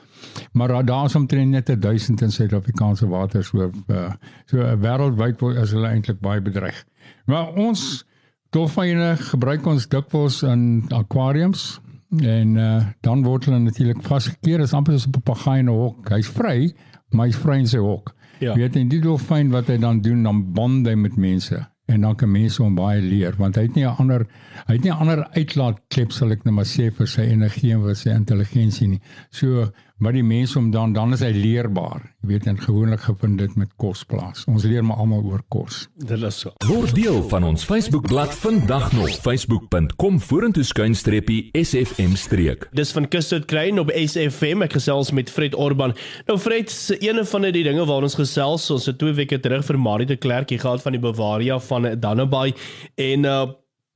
Maar 0.52 0.86
daar 0.86 1.06
is 1.06 1.16
omtrent 1.16 1.50
net 1.50 1.82
1000 1.82 2.22
in 2.22 2.32
Suid-Afrikaanse 2.32 3.08
waters 3.08 3.48
so 3.48 3.70
uh, 3.88 4.12
so 4.46 4.58
wêreldwyd 4.58 5.42
is 5.62 5.72
hulle 5.72 5.88
eintlik 5.88 6.20
baie 6.20 6.42
bedreig. 6.42 6.86
Maar 7.26 7.54
ons 7.54 8.06
dolfyne 8.54 9.16
gebruik 9.18 9.66
ons 9.66 9.88
dikwels 9.90 10.42
in 10.44 10.84
aquariums 10.94 11.80
en 12.22 12.58
uh, 12.62 12.86
dan 13.02 13.24
word 13.26 13.46
hulle 13.46 13.60
natuurlik 13.60 14.04
vasgekeer 14.06 14.62
as 14.62 14.74
amper 14.78 14.94
soos 14.94 15.08
'n 15.08 15.16
papegaai 15.18 15.60
in 15.60 15.70
'n 15.70 15.74
hok. 15.74 16.10
Hy's 16.10 16.30
vry, 16.30 16.74
maar 17.12 17.26
hy's 17.26 17.42
vry 17.42 17.58
in 17.58 17.68
sy 17.68 17.82
hok. 17.82 18.14
Ja. 18.40 18.54
Weet 18.56 18.76
en 18.76 18.90
die 18.90 19.02
dolfyn 19.02 19.50
wat 19.50 19.68
hy 19.68 19.78
dan 19.78 20.02
doen, 20.02 20.24
dan 20.24 20.54
bond 20.54 20.88
hy 20.88 20.96
met 20.96 21.18
mense 21.18 21.66
en 21.86 22.02
dan 22.02 22.16
kan 22.16 22.32
mense 22.32 22.62
hom 22.64 22.76
baie 22.76 23.02
leer 23.04 23.36
want 23.38 23.58
hy 23.60 23.66
het 23.68 23.76
nie 23.76 23.84
'n 23.84 23.96
ander 24.00 24.26
hy 24.68 24.74
het 24.76 24.84
nie 24.84 24.92
'n 24.92 25.02
ander 25.04 25.28
uitlaatklep 25.36 26.12
sal 26.12 26.32
ek 26.32 26.46
net 26.46 26.54
maar 26.54 26.66
sê 26.66 26.92
vir 26.92 27.08
sy 27.08 27.22
energie 27.22 27.74
en 27.74 27.82
vir 27.84 27.96
sy 27.96 28.10
intelligensie 28.10 28.88
nie. 28.88 29.02
So 29.32 29.72
maar 30.04 30.16
die 30.16 30.24
mense 30.24 30.58
om 30.60 30.70
dan 30.72 30.94
dan 30.94 31.16
is 31.16 31.22
hy 31.24 31.32
leerbaar. 31.32 32.04
Jy 32.24 32.30
weet 32.34 32.48
en 32.52 32.60
gewoonlik 32.60 33.06
gevind 33.06 33.40
dit 33.40 33.56
met 33.60 33.72
kos 33.80 34.04
plaas. 34.08 34.44
Ons 34.52 34.66
leer 34.68 34.84
maar 34.84 35.00
almal 35.04 35.24
oor 35.24 35.44
kos. 35.54 35.86
Dit 35.96 36.24
is 36.28 36.42
so. 36.44 36.52
Word 36.68 36.96
deel 36.98 37.22
van 37.32 37.48
ons 37.48 37.64
Facebookblad 37.68 38.36
vandag 38.42 38.92
nog 38.98 39.16
facebook.com 39.24 40.20
vorentoe 40.28 40.66
skuinstreepie 40.68 41.40
sfm 41.64 42.18
streek. 42.20 42.68
Dis 42.76 42.92
van 42.96 43.08
Kustot 43.08 43.48
Klein 43.48 43.80
op 43.80 43.92
SFM. 43.96 44.66
Ek 44.68 44.78
gesels 44.80 45.14
met 45.16 45.32
Fred 45.32 45.56
Orban. 45.56 45.96
Nou 46.28 46.38
Fred, 46.40 46.72
een 47.00 47.24
van 47.26 47.50
die 47.50 47.64
dinge 47.64 47.88
waar 47.88 48.04
ons 48.04 48.20
gesels, 48.20 48.70
ons 48.74 48.92
het 48.92 49.00
twee 49.00 49.16
weke 49.16 49.40
terug 49.40 49.66
vir 49.68 49.80
Marie 49.80 50.10
de 50.10 50.20
Klerk 50.20 50.52
gehad 50.54 50.84
van 50.84 50.96
die 50.96 51.02
Bavaria 51.02 51.60
van 51.64 51.94
Dannebaai 52.00 52.54
en 53.00 53.30
uh 53.30 53.44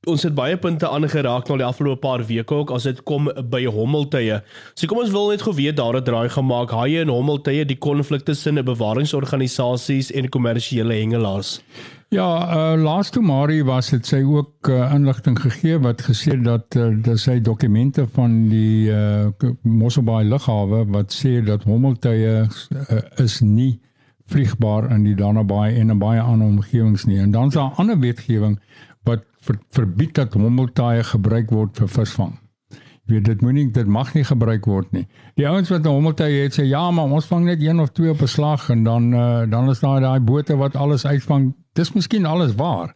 ons 0.08 0.24
het 0.26 0.34
baie 0.34 0.56
punte 0.56 0.88
aangeraak 0.88 1.48
na 1.48 1.58
die 1.60 1.66
afgelope 1.66 2.00
paar 2.02 2.24
weke 2.28 2.54
ook 2.54 2.72
as 2.74 2.88
dit 2.88 3.02
kom 3.08 3.28
by 3.52 3.64
hommeltye. 3.66 4.40
So 4.74 4.88
kom 4.90 5.02
ons 5.02 5.12
wil 5.14 5.30
net 5.32 5.44
gou 5.46 5.54
weet 5.56 5.76
daar 5.78 5.98
het 5.98 6.08
draai 6.08 6.28
gemaak 6.32 6.72
haie 6.76 7.04
en 7.04 7.12
hommeltye 7.12 7.66
die 7.68 7.78
konflik 7.78 8.24
tussen 8.24 8.58
'n 8.58 8.64
bewaringsorganisasies 8.64 10.12
en 10.12 10.28
kommersiële 10.28 10.94
hengelaars. 10.94 11.60
Ja, 12.10 12.24
uh, 12.74 12.82
laas 12.82 13.10
toe 13.10 13.22
Marie 13.22 13.64
was 13.64 13.90
dit 13.90 14.06
sy 14.06 14.22
ook 14.24 14.68
uh, 14.68 14.94
inligting 14.94 15.36
gegee 15.40 15.78
wat 15.78 16.02
gesê 16.02 16.38
dat 16.40 16.76
uh, 16.76 16.88
dat 17.04 17.20
sy 17.20 17.40
dokumente 17.40 18.06
van 18.14 18.48
die 18.48 18.88
uh, 18.88 19.28
Mosselbaai 19.62 20.24
lughawe 20.24 20.86
wat 20.88 21.12
sê 21.12 21.44
dat 21.44 21.68
hommeltye 21.68 22.46
uh, 22.48 23.02
is 23.20 23.40
nie 23.40 23.80
vliegbaar 24.28 24.90
in 24.92 25.04
die 25.04 25.14
Danabaai 25.14 25.76
en 25.80 25.90
in 25.90 26.00
baie 26.00 26.20
ander 26.20 26.48
omgewings 26.48 27.04
nie. 27.04 27.18
En 27.18 27.30
dan's 27.30 27.54
daar 27.54 27.76
ander 27.76 27.98
wetgewing 28.00 28.58
ver, 29.48 29.58
verbied 29.76 30.14
dat 30.18 30.36
hommeltuie 30.36 31.06
gebruik 31.12 31.50
word 31.54 31.80
vir 31.82 31.90
visvang. 31.96 32.36
Jy 33.08 33.14
weet 33.14 33.24
dit 33.24 33.42
moenie 33.44 33.70
dit 33.72 33.88
mag 33.88 34.10
nie 34.12 34.24
gebruik 34.28 34.66
word 34.68 34.90
nie. 34.92 35.06
Die 35.40 35.46
ouens 35.48 35.70
wat 35.72 35.86
'n 35.86 35.94
hommeltuie 35.96 36.42
het 36.42 36.58
sê 36.58 36.64
ja, 36.68 36.90
maar 36.90 37.08
ons 37.08 37.26
vang 37.26 37.44
net 37.44 37.62
een 37.62 37.80
of 37.80 37.90
twee 37.96 38.10
op 38.10 38.20
'n 38.20 38.28
slag 38.28 38.68
en 38.70 38.84
dan 38.84 39.12
uh, 39.12 39.48
dan 39.48 39.70
is 39.70 39.80
daar 39.80 40.00
daai 40.00 40.20
bote 40.20 40.56
wat 40.56 40.76
alles 40.76 41.06
uitvang. 41.06 41.54
Dis 41.78 41.94
miskien 41.94 42.26
alles 42.26 42.56
waar. 42.58 42.94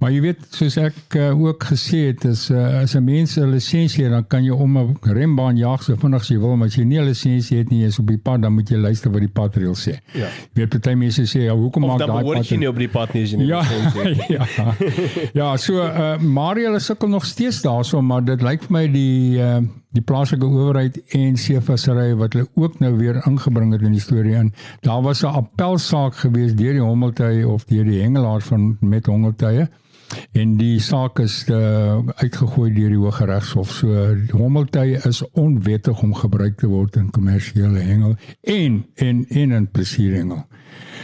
Maar 0.00 0.12
jy 0.12 0.20
weet 0.24 0.40
soos 0.52 0.76
ek 0.80 1.16
uh, 1.16 1.30
ook 1.32 1.64
gesê 1.70 2.02
het 2.10 2.24
is 2.28 2.46
uh, 2.52 2.82
as 2.82 2.94
'n 2.96 3.04
mens 3.04 3.36
'n 3.36 3.50
lisensie 3.50 4.04
het 4.04 4.12
dan 4.12 4.26
kan 4.26 4.44
jy 4.44 4.52
om 4.52 4.78
'n 4.78 4.96
rembaan 5.02 5.56
jag 5.56 5.82
so 5.82 5.96
vinnig 5.96 6.20
as 6.20 6.28
jy 6.28 6.38
wil 6.38 6.56
maar 6.56 6.68
as 6.68 6.76
jy 6.76 6.84
nie 6.84 6.98
'n 7.00 7.04
lisensie 7.04 7.58
het 7.58 7.70
nie 7.70 7.84
is 7.84 7.98
op 7.98 8.06
die 8.06 8.18
pad 8.18 8.42
dan 8.42 8.52
moet 8.52 8.68
jy 8.68 8.76
luister 8.76 9.10
wat 9.10 9.20
die 9.20 9.28
padreël 9.28 9.74
sê. 9.74 9.96
Ja. 10.12 10.28
Jy 10.54 10.60
weet 10.60 10.68
party 10.68 10.94
mense 10.94 11.22
sê 11.22 11.44
ja 11.44 11.54
hoekom 11.54 11.82
maak 11.86 11.98
daai 11.98 12.08
pad? 12.08 12.16
Dan 12.16 12.24
hoor 12.24 12.44
jy 12.44 12.56
nie 12.56 12.68
op 12.68 12.78
die 12.78 12.88
pad 12.88 13.14
nie 13.14 13.22
as 13.22 13.30
jy 13.30 13.36
nie 13.38 13.46
ja, 13.46 13.60
lisensie 13.60 14.00
het. 14.00 14.28
ja. 14.36 14.74
ja, 15.32 15.56
so 15.56 15.74
uh, 15.74 16.18
Mario 16.18 16.78
sukkel 16.78 17.08
nog 17.08 17.24
steeds 17.24 17.62
daarso 17.62 18.02
maar 18.02 18.24
dit 18.24 18.42
lyk 18.42 18.62
vir 18.62 18.72
my 18.72 18.86
die 18.88 19.38
uh, 19.38 19.60
die 19.92 20.02
plaaslike 20.02 20.46
owerheid 20.46 20.98
en 21.16 21.36
seevissery 21.36 22.14
wat 22.20 22.32
hulle 22.36 22.48
ook 22.54 22.78
nou 22.80 22.94
weer 22.96 23.20
ingebring 23.26 23.72
het 23.72 23.84
in 23.84 23.92
die 23.96 24.00
storie 24.00 24.34
in. 24.38 24.52
Daar 24.80 25.02
was 25.02 25.22
'n 25.22 25.26
appelsaak 25.42 26.14
gewees 26.14 26.54
deur 26.54 26.72
die 26.72 26.82
hommeltuie 26.82 27.48
of 27.48 27.64
deur 27.64 27.84
die 27.84 28.02
hengelaars 28.02 28.44
van 28.44 28.76
met 28.80 29.06
hommeltuie 29.06 29.68
en 30.32 30.56
die 30.56 30.80
saak 30.80 31.18
is 31.18 31.44
uh, 31.48 31.98
uitgegooi 32.16 32.72
deur 32.74 32.88
die 32.88 33.00
Hooggeregshof. 33.00 33.70
So 33.70 34.16
hommeltuie 34.32 35.00
is 35.08 35.22
onwettig 35.32 36.02
om 36.02 36.14
gebruik 36.14 36.58
te 36.60 36.66
word 36.66 36.96
in 36.96 37.10
kommersiële 37.10 37.78
hengel 37.78 38.16
en 38.40 38.84
en 38.94 39.28
in 39.28 39.68
plesierhengel. 39.70 40.44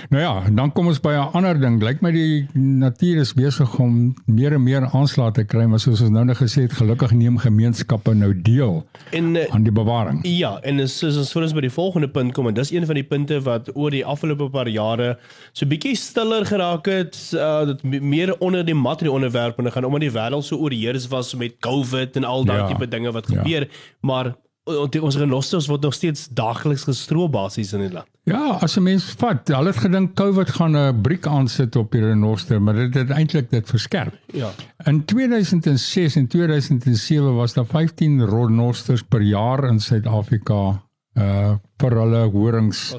Nou 0.08 0.22
ja, 0.22 0.50
dan 0.50 0.72
kom 0.72 0.86
ons 0.86 1.00
by 1.00 1.12
'n 1.16 1.32
ander 1.32 1.60
ding. 1.60 1.82
Lyk 1.82 2.00
my 2.00 2.12
die 2.12 2.46
natuur 2.54 3.20
is 3.20 3.32
besig 3.34 3.78
om 3.78 4.14
meer 4.26 4.52
en 4.52 4.62
meer 4.62 4.88
aanslae 4.92 5.32
te 5.32 5.44
kry, 5.44 5.64
maar 5.64 5.78
soos 5.78 6.00
ons 6.00 6.10
nou 6.10 6.24
net 6.24 6.36
gesê 6.36 6.62
het, 6.62 6.72
gelukkig 6.72 7.12
neem 7.12 7.38
gemeenskappe 7.38 8.14
nou 8.14 8.32
deel 8.42 8.86
en, 9.10 9.34
uh, 9.34 9.44
aan 9.50 9.62
die 9.62 9.72
bewaring. 9.72 10.20
Ja, 10.22 10.58
en 10.62 10.80
as 10.80 11.02
ons 11.02 11.32
voor 11.32 11.42
ons 11.42 11.52
by 11.52 11.60
die 11.60 11.70
volgende 11.70 12.08
punt 12.08 12.32
kom 12.32 12.46
en 12.46 12.54
dis 12.54 12.72
een 12.72 12.86
van 12.86 12.94
die 12.94 13.04
punte 13.04 13.40
wat 13.40 13.70
oor 13.74 13.90
die 13.90 14.04
afgelope 14.04 14.50
paar 14.50 14.68
jare 14.68 15.18
so 15.52 15.66
bietjie 15.66 15.96
stiller 15.96 16.46
geraak 16.46 16.86
het, 16.86 17.18
uh, 17.34 17.66
dat 17.66 17.82
meer 17.82 18.34
onder 18.38 18.64
die 18.64 18.74
mat 18.74 19.00
die 19.00 19.12
onderwerpe 19.12 19.70
gaan 19.70 19.84
omdat 19.84 20.00
die 20.00 20.14
wêreld 20.14 20.44
so 20.44 20.56
oorheers 20.56 21.08
was 21.08 21.34
met 21.34 21.58
COVID 21.60 22.16
en 22.16 22.24
al 22.24 22.44
daai 22.44 22.58
ja, 22.58 22.66
tipe 22.66 22.88
dinge 22.88 23.12
wat 23.12 23.26
gebeur, 23.26 23.60
ja. 23.60 23.68
maar 24.00 24.34
ons 24.68 25.16
renosters 25.16 25.66
word 25.70 25.82
nog 25.82 25.94
steeds 25.96 26.28
daagliks 26.28 26.84
gestroop 26.88 27.32
basies 27.32 27.72
in 27.76 27.86
die 27.86 27.92
land. 27.92 28.08
Ja, 28.28 28.58
as 28.60 28.76
'n 28.76 28.82
mens 28.82 29.04
vat, 29.16 29.48
hulle 29.48 29.72
het 29.72 29.80
gedink 29.80 30.14
COVID 30.14 30.50
gaan 30.50 30.76
'n 30.76 31.00
briek 31.02 31.26
aansit 31.26 31.76
op 31.76 31.92
die 31.92 32.00
renoster, 32.00 32.60
maar 32.62 32.74
dit 32.74 32.94
het 32.94 33.10
eintlik 33.10 33.50
dit 33.50 33.66
verskerp. 33.68 34.14
Ja. 34.32 34.50
In 34.84 35.04
2006 35.04 36.16
en 36.16 36.26
2007 36.26 37.34
was 37.34 37.54
daar 37.54 37.66
15 37.66 38.24
renosters 38.26 39.02
per 39.02 39.22
jaar 39.22 39.64
in 39.64 39.80
Suid-Afrika 39.80 40.82
uh 41.14 41.56
vir 41.78 41.90
hulle 41.90 42.30
horings 42.30 42.94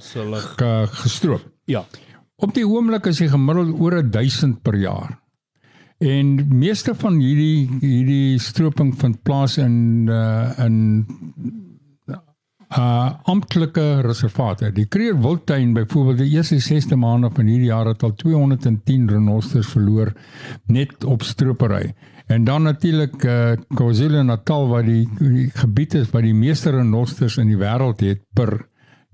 gestroop. 1.03 1.41
Ja. 1.65 1.85
Op 2.35 2.53
die 2.53 2.67
oomblik 2.67 3.05
is 3.05 3.17
dit 3.17 3.29
gemiddeld 3.29 3.79
oor 3.79 4.09
1000 4.09 4.61
per 4.61 4.75
jaar. 4.75 5.18
En 5.99 6.27
meeste 6.47 6.93
van 6.95 7.17
hierdie 7.19 7.67
hierdie 7.81 8.39
stroping 8.39 8.93
vind 8.95 9.17
plaas 9.27 9.57
in 9.59 10.07
uh 10.07 10.55
in 10.63 10.75
uh 12.77 13.09
amptelike 13.23 14.01
reservate. 14.05 14.69
Die 14.71 14.85
Kruger 14.87 15.17
Wildtuin 15.19 15.73
byvoorbeeld 15.73 16.21
die 16.21 16.29
eerste 16.37 16.59
6de 16.63 16.95
maande 16.95 17.31
van 17.35 17.49
hierdie 17.51 17.67
jaar 17.67 17.89
het 17.91 18.03
al 18.03 18.13
210 18.15 19.09
renosters 19.09 19.67
verloor 19.67 20.13
net 20.67 21.03
op 21.03 21.23
stropery. 21.23 21.93
En 22.27 22.43
dan 22.43 22.63
natuurlik 22.63 23.23
uh 23.23 23.57
KwaZulu-Natal 23.67 24.67
wat 24.67 24.85
die, 24.85 25.09
die 25.19 25.49
gebied 25.49 25.97
is 25.99 26.13
waar 26.13 26.23
die 26.23 26.33
meeste 26.33 26.71
renosters 26.71 27.37
in 27.37 27.51
die 27.51 27.59
wêreld 27.59 28.05
het 28.05 28.23
per 28.33 28.69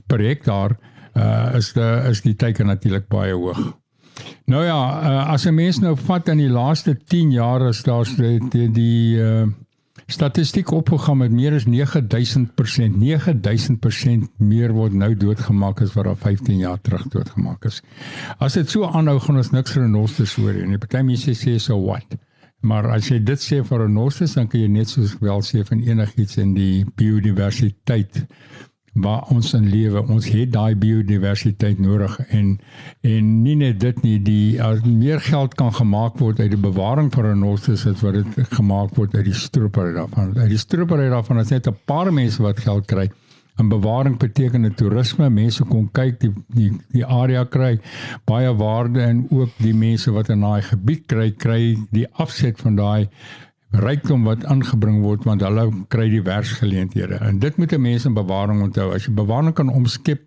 per 0.06 0.22
hektaar 0.22 0.78
uh 1.18 1.56
is 1.58 1.74
die 1.74 1.90
is 2.12 2.22
die 2.22 2.36
teiken 2.36 2.70
natuurlik 2.70 3.10
baie 3.10 3.34
hoog. 3.34 3.74
Nou 4.46 4.64
ja, 4.64 4.80
uh, 5.02 5.30
as 5.34 5.46
'n 5.46 5.54
mens 5.56 5.80
nou 5.80 5.96
vat 5.96 6.28
in 6.30 6.38
die 6.38 6.50
laaste 6.50 6.96
10 6.96 7.32
jaar 7.32 7.68
is 7.70 7.84
daar 7.84 8.06
die 8.18 8.40
die, 8.50 8.72
die 8.72 9.18
uh, 9.18 9.48
statistiek 10.06 10.72
opgegaan 10.72 11.18
met 11.18 11.32
meer 11.32 11.54
as 11.54 11.66
9000%, 11.66 12.98
9000% 13.02 14.28
meer 14.38 14.74
word 14.74 14.94
nou 14.94 15.16
doodgemaak 15.16 15.82
as 15.82 15.94
wat 15.94 16.06
daar 16.06 16.18
15 16.18 16.58
jaar 16.62 16.82
terug 16.82 17.08
doodgemaak 17.10 17.66
is. 17.66 17.82
As 18.38 18.54
dit 18.54 18.70
so 18.70 18.86
aanhou 18.86 19.20
gaan 19.20 19.42
ons 19.42 19.52
niks 19.52 19.74
renosters 19.76 20.36
hoor 20.36 20.54
nie. 20.54 20.78
Party 20.78 21.02
mense 21.02 21.34
sê 21.34 21.58
so 21.60 21.80
what. 21.82 22.18
Maar 22.66 22.90
as 22.96 23.10
jy 23.10 23.20
dit 23.24 23.42
sê 23.42 23.62
vir 23.66 23.86
renosters 23.86 24.38
dan 24.38 24.48
kan 24.48 24.62
jy 24.62 24.70
net 24.70 24.90
soos 24.90 25.18
wel 25.22 25.42
sê 25.46 25.66
van 25.66 25.82
enigiets 25.82 26.38
in 26.42 26.54
die 26.54 26.86
biodiversiteit 26.98 28.26
waar 28.96 29.26
ons 29.34 29.52
in 29.54 29.68
lewe. 29.68 30.02
Ons 30.08 30.28
het 30.32 30.54
daai 30.54 30.76
biodiversiteit 30.80 31.80
nodig 31.84 32.16
en 32.30 32.56
en 33.04 33.32
nie 33.44 33.56
net 33.60 33.80
dit 33.80 34.02
nie, 34.06 34.16
die 34.24 34.62
as 34.64 34.80
meer 34.88 35.20
geld 35.20 35.56
kan 35.60 35.74
gemaak 35.76 36.20
word 36.22 36.40
uit 36.40 36.54
die 36.54 36.62
bewaring 36.62 37.12
van 37.14 37.28
renosters 37.28 37.86
as 37.90 38.02
wat 38.06 38.16
dit 38.22 38.56
gemaak 38.56 38.96
word 38.96 39.16
uit 39.16 39.28
die 39.28 39.36
stropery 39.36 39.94
daarvan. 39.98 40.32
Uit 40.38 40.54
die 40.54 40.62
stropery 40.62 41.10
daarvan 41.12 41.44
is 41.44 41.52
net 41.52 41.68
'n 41.68 41.78
paar 41.86 42.14
mense 42.14 42.42
wat 42.42 42.60
geld 42.60 42.88
kry. 42.88 43.10
En 43.56 43.68
bewaring 43.68 44.18
beteken 44.20 44.62
dit 44.62 44.78
toerisme, 44.78 45.30
mense 45.30 45.64
kom 45.64 45.88
kyk, 45.92 46.20
die 46.20 46.34
die 46.48 46.72
die 46.92 47.06
area 47.06 47.44
kry 47.44 47.80
baie 48.26 48.56
waarde 48.56 49.02
en 49.02 49.28
ook 49.30 49.50
die 49.58 49.74
mense 49.74 50.12
wat 50.12 50.30
in 50.30 50.42
daai 50.42 50.62
gebied 50.62 51.06
kry, 51.08 51.32
kry 51.32 51.78
die 51.92 52.08
afset 52.12 52.60
van 52.60 52.76
daai 52.76 53.10
rykdom 53.80 54.24
wat 54.24 54.46
aangebring 54.46 55.02
word 55.04 55.24
want 55.24 55.42
hulle 55.42 55.68
kry 55.94 56.10
die 56.10 56.24
werksgeleenthede. 56.26 57.20
En 57.22 57.40
dit 57.40 57.58
moet 57.58 57.74
'n 57.74 57.82
mens 57.82 58.06
in 58.06 58.14
bewaring 58.14 58.62
onthou. 58.62 58.94
As 58.94 59.06
jy 59.06 59.14
bewaring 59.14 59.54
kan 59.54 59.70
omskep 59.70 60.22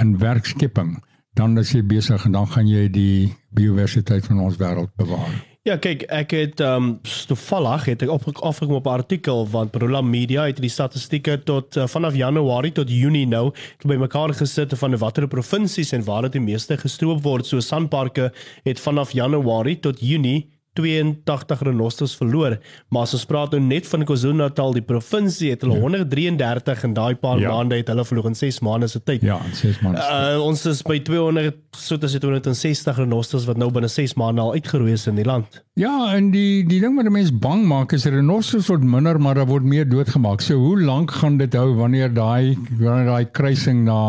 in 0.00 0.18
werkskepping, 0.18 1.02
dan 1.34 1.58
is 1.58 1.72
jy 1.72 1.82
besig 1.82 2.24
en 2.24 2.32
dan 2.32 2.46
gaan 2.46 2.66
jy 2.66 2.88
die 2.88 3.34
biodiversiteit 3.50 4.26
van 4.26 4.40
ons 4.40 4.56
wêreld 4.56 4.90
bewaar. 4.96 5.54
Ja, 5.64 5.78
kyk, 5.80 6.02
ek 6.12 6.32
het 6.36 6.60
ehm 6.60 6.76
um, 6.76 6.88
toevallig 7.26 7.86
het 7.88 8.02
ek 8.04 8.10
op 8.12 8.26
afgekom 8.44 8.74
op 8.76 8.86
'n 8.86 8.98
artikel 9.00 9.46
van 9.46 9.70
Prola 9.70 10.02
Media 10.02 10.44
het 10.44 10.60
die 10.60 10.68
statistieke 10.68 11.42
tot 11.42 11.76
uh, 11.76 11.86
vanaf 11.86 12.14
Januarie 12.14 12.72
tot 12.72 12.90
Junie 12.90 13.26
nou 13.26 13.50
bymekaar 13.80 14.34
gesit 14.34 14.78
van 14.78 14.96
watter 14.96 15.26
provinsies 15.26 15.92
en 15.92 16.04
waar 16.04 16.22
dit 16.22 16.32
die 16.32 16.40
meeste 16.40 16.76
gestroop 16.76 17.22
word. 17.22 17.46
So 17.46 17.60
Sanparks 17.60 18.28
het 18.62 18.80
vanaf 18.80 19.12
Januarie 19.12 19.80
tot 19.80 20.00
Junie 20.00 20.53
82 20.74 21.62
renosters 21.68 22.14
verloor, 22.18 22.58
maar 22.90 23.06
as 23.06 23.14
ons 23.16 23.26
praat 23.30 23.54
nou 23.54 23.60
net 23.62 23.86
van 23.90 24.04
KwaZulu-Natal, 24.06 24.74
die 24.78 24.84
provinsie 24.86 25.52
het 25.54 25.62
hulle 25.64 25.78
ja. 25.78 25.84
133 25.86 26.86
in 26.88 26.96
daai 26.96 27.14
paar 27.20 27.42
ja. 27.42 27.52
maande 27.54 27.78
het 27.78 27.90
hulle 27.92 28.04
verloor 28.06 28.30
in 28.32 28.38
6 28.38 28.60
maande 28.66 28.88
se 28.90 29.02
tyd. 29.02 29.22
Ja, 29.26 29.38
in 29.46 29.54
6 29.58 29.80
maande. 29.84 30.02
Uh, 30.02 30.40
ons 30.44 30.64
is 30.70 30.82
by 30.86 30.98
200 31.06 31.60
so 31.78 31.98
tussen 31.98 32.22
260 32.22 32.98
renosters 33.02 33.46
wat 33.48 33.60
nou 33.60 33.70
binne 33.74 33.90
6 33.90 34.16
maande 34.20 34.42
al 34.42 34.54
uitgeroei 34.58 34.94
is 34.94 35.06
in 35.10 35.18
die 35.20 35.26
land. 35.26 35.62
Ja, 35.80 35.92
en 36.14 36.30
die 36.34 36.62
die 36.66 36.80
ding 36.82 36.96
wat 36.98 37.10
mense 37.10 37.34
bang 37.34 37.64
maak 37.66 37.94
is 37.96 38.06
renosters 38.06 38.68
word 38.70 38.84
minder, 38.86 39.18
maar 39.18 39.38
daar 39.38 39.50
word 39.50 39.66
meer 39.66 39.88
doodgemaak. 39.88 40.42
So 40.44 40.58
hoe 40.60 40.78
lank 40.82 41.14
gaan 41.20 41.38
dit 41.38 41.54
hou 41.58 41.72
wanneer 41.78 42.12
daai 42.14 42.54
wanneer 42.78 43.10
daai 43.10 43.30
kruising 43.34 43.84
na 43.88 44.00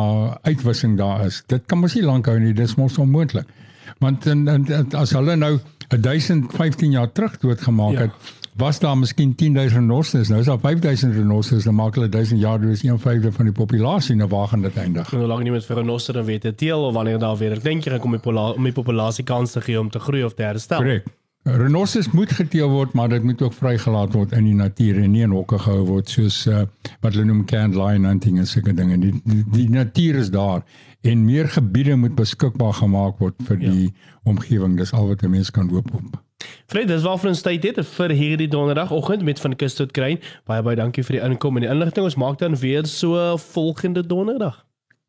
uitwissing 0.46 0.98
daar 0.98 1.26
is? 1.26 1.44
Dit 1.50 1.66
kan 1.70 1.82
mos 1.82 1.98
nie 1.98 2.06
lank 2.06 2.30
hou 2.30 2.38
nie, 2.40 2.54
dis 2.54 2.78
mos 2.78 3.00
onmoontlik. 3.02 3.50
Want 4.00 4.26
en, 4.26 4.48
en, 4.48 4.88
as 4.92 5.12
hulle 5.12 5.36
nou 5.36 5.60
1015 5.88 6.92
jaar 6.92 7.12
terug 7.12 7.38
doodgemaak 7.38 7.92
ja. 7.92 8.00
het, 8.00 8.34
was 8.56 8.80
daar 8.80 8.98
miskien 8.98 9.36
10000 9.36 9.80
renosters. 9.80 10.28
Nou 10.28 10.40
is 10.40 10.46
daar 10.46 10.60
5000 10.60 11.14
renosters, 11.14 11.64
dan 11.64 11.76
maak 11.76 11.96
hulle 11.96 12.10
1000 12.10 12.40
jaar 12.40 12.62
dus 12.62 12.84
1/5 12.86 12.92
van 13.36 13.46
die 13.46 13.52
populasie 13.52 14.16
nou 14.16 14.30
waar 14.30 14.48
gaan 14.48 14.62
dit 14.62 14.78
eindig. 14.78 15.12
En 15.12 15.20
hoe 15.20 15.28
lank 15.28 15.44
nie 15.44 15.52
met 15.52 15.66
vir 15.66 15.76
renoster 15.76 16.14
dan 16.14 16.26
weet 16.26 16.42
dit 16.42 16.58
teel 16.58 16.86
of 16.86 16.94
wanneer 16.94 17.20
daar 17.20 17.38
weer 17.38 17.52
ek 17.52 17.64
dink 17.64 17.84
jy 17.84 18.00
kom 18.00 18.12
die 18.12 18.32
om 18.32 18.64
die 18.64 18.72
populasie 18.72 19.24
kans 19.24 19.52
te 19.52 19.62
gee 19.62 19.80
om 19.80 19.90
te 19.90 20.00
groei 20.00 20.24
of 20.24 20.34
te 20.34 20.44
herstel. 20.44 20.78
Korrek. 20.78 21.06
Renosters 21.46 22.08
moet 22.12 22.32
geteel 22.32 22.70
word, 22.70 22.94
maar 22.98 23.10
dit 23.10 23.24
moet 23.24 23.42
ook 23.42 23.54
vrygelaat 23.54 24.14
word 24.18 24.32
in 24.34 24.48
die 24.48 24.56
natuur 24.58 24.98
en 25.04 25.12
nie 25.14 25.22
in 25.22 25.34
hokke 25.36 25.60
gehou 25.62 25.84
word 25.86 26.10
soos 26.10 26.40
uh, 26.50 26.64
wat 27.04 27.14
hulle 27.14 27.28
noem 27.30 27.44
canned 27.46 27.78
lion 27.78 28.08
hunting 28.10 28.40
en 28.42 28.50
sulke 28.50 28.74
dinge. 28.74 28.98
Die, 28.98 29.14
die 29.30 29.44
die 29.54 29.68
natuur 29.70 30.18
is 30.24 30.32
daar 30.34 30.64
en 31.06 31.22
meer 31.26 31.46
gebiede 31.54 32.00
moet 32.02 32.16
beskikbaar 32.18 32.74
gemaak 32.82 33.22
word 33.22 33.38
vir 33.46 33.62
ja. 33.62 33.70
die 33.70 33.94
omgewing. 34.26 34.74
Dis 34.82 34.94
al 34.98 35.06
wat 35.14 35.22
'n 35.22 35.30
mens 35.30 35.54
kan 35.54 35.70
hoop 35.70 35.94
op. 35.94 36.18
Fred, 36.66 36.88
dis 36.88 37.06
waarvan 37.06 37.30
ons 37.30 37.42
tyd 37.46 37.64
het 37.64 37.86
vir 37.86 38.10
hierdie 38.10 38.50
donderdagoggend 38.50 39.22
met 39.22 39.40
van 39.40 39.56
Kus 39.56 39.78
tot 39.78 39.92
Kruin. 39.92 40.18
Baie 40.50 40.66
baie 40.66 40.76
dankie 40.76 41.04
vir 41.04 41.20
die 41.20 41.26
inkom 41.30 41.56
en 41.56 41.62
die 41.62 41.70
inligting. 41.70 42.06
Ons 42.06 42.18
maak 42.18 42.40
dan 42.42 42.58
weer 42.58 42.86
so 42.86 43.38
volgende 43.38 44.02
donderdag. 44.02 44.66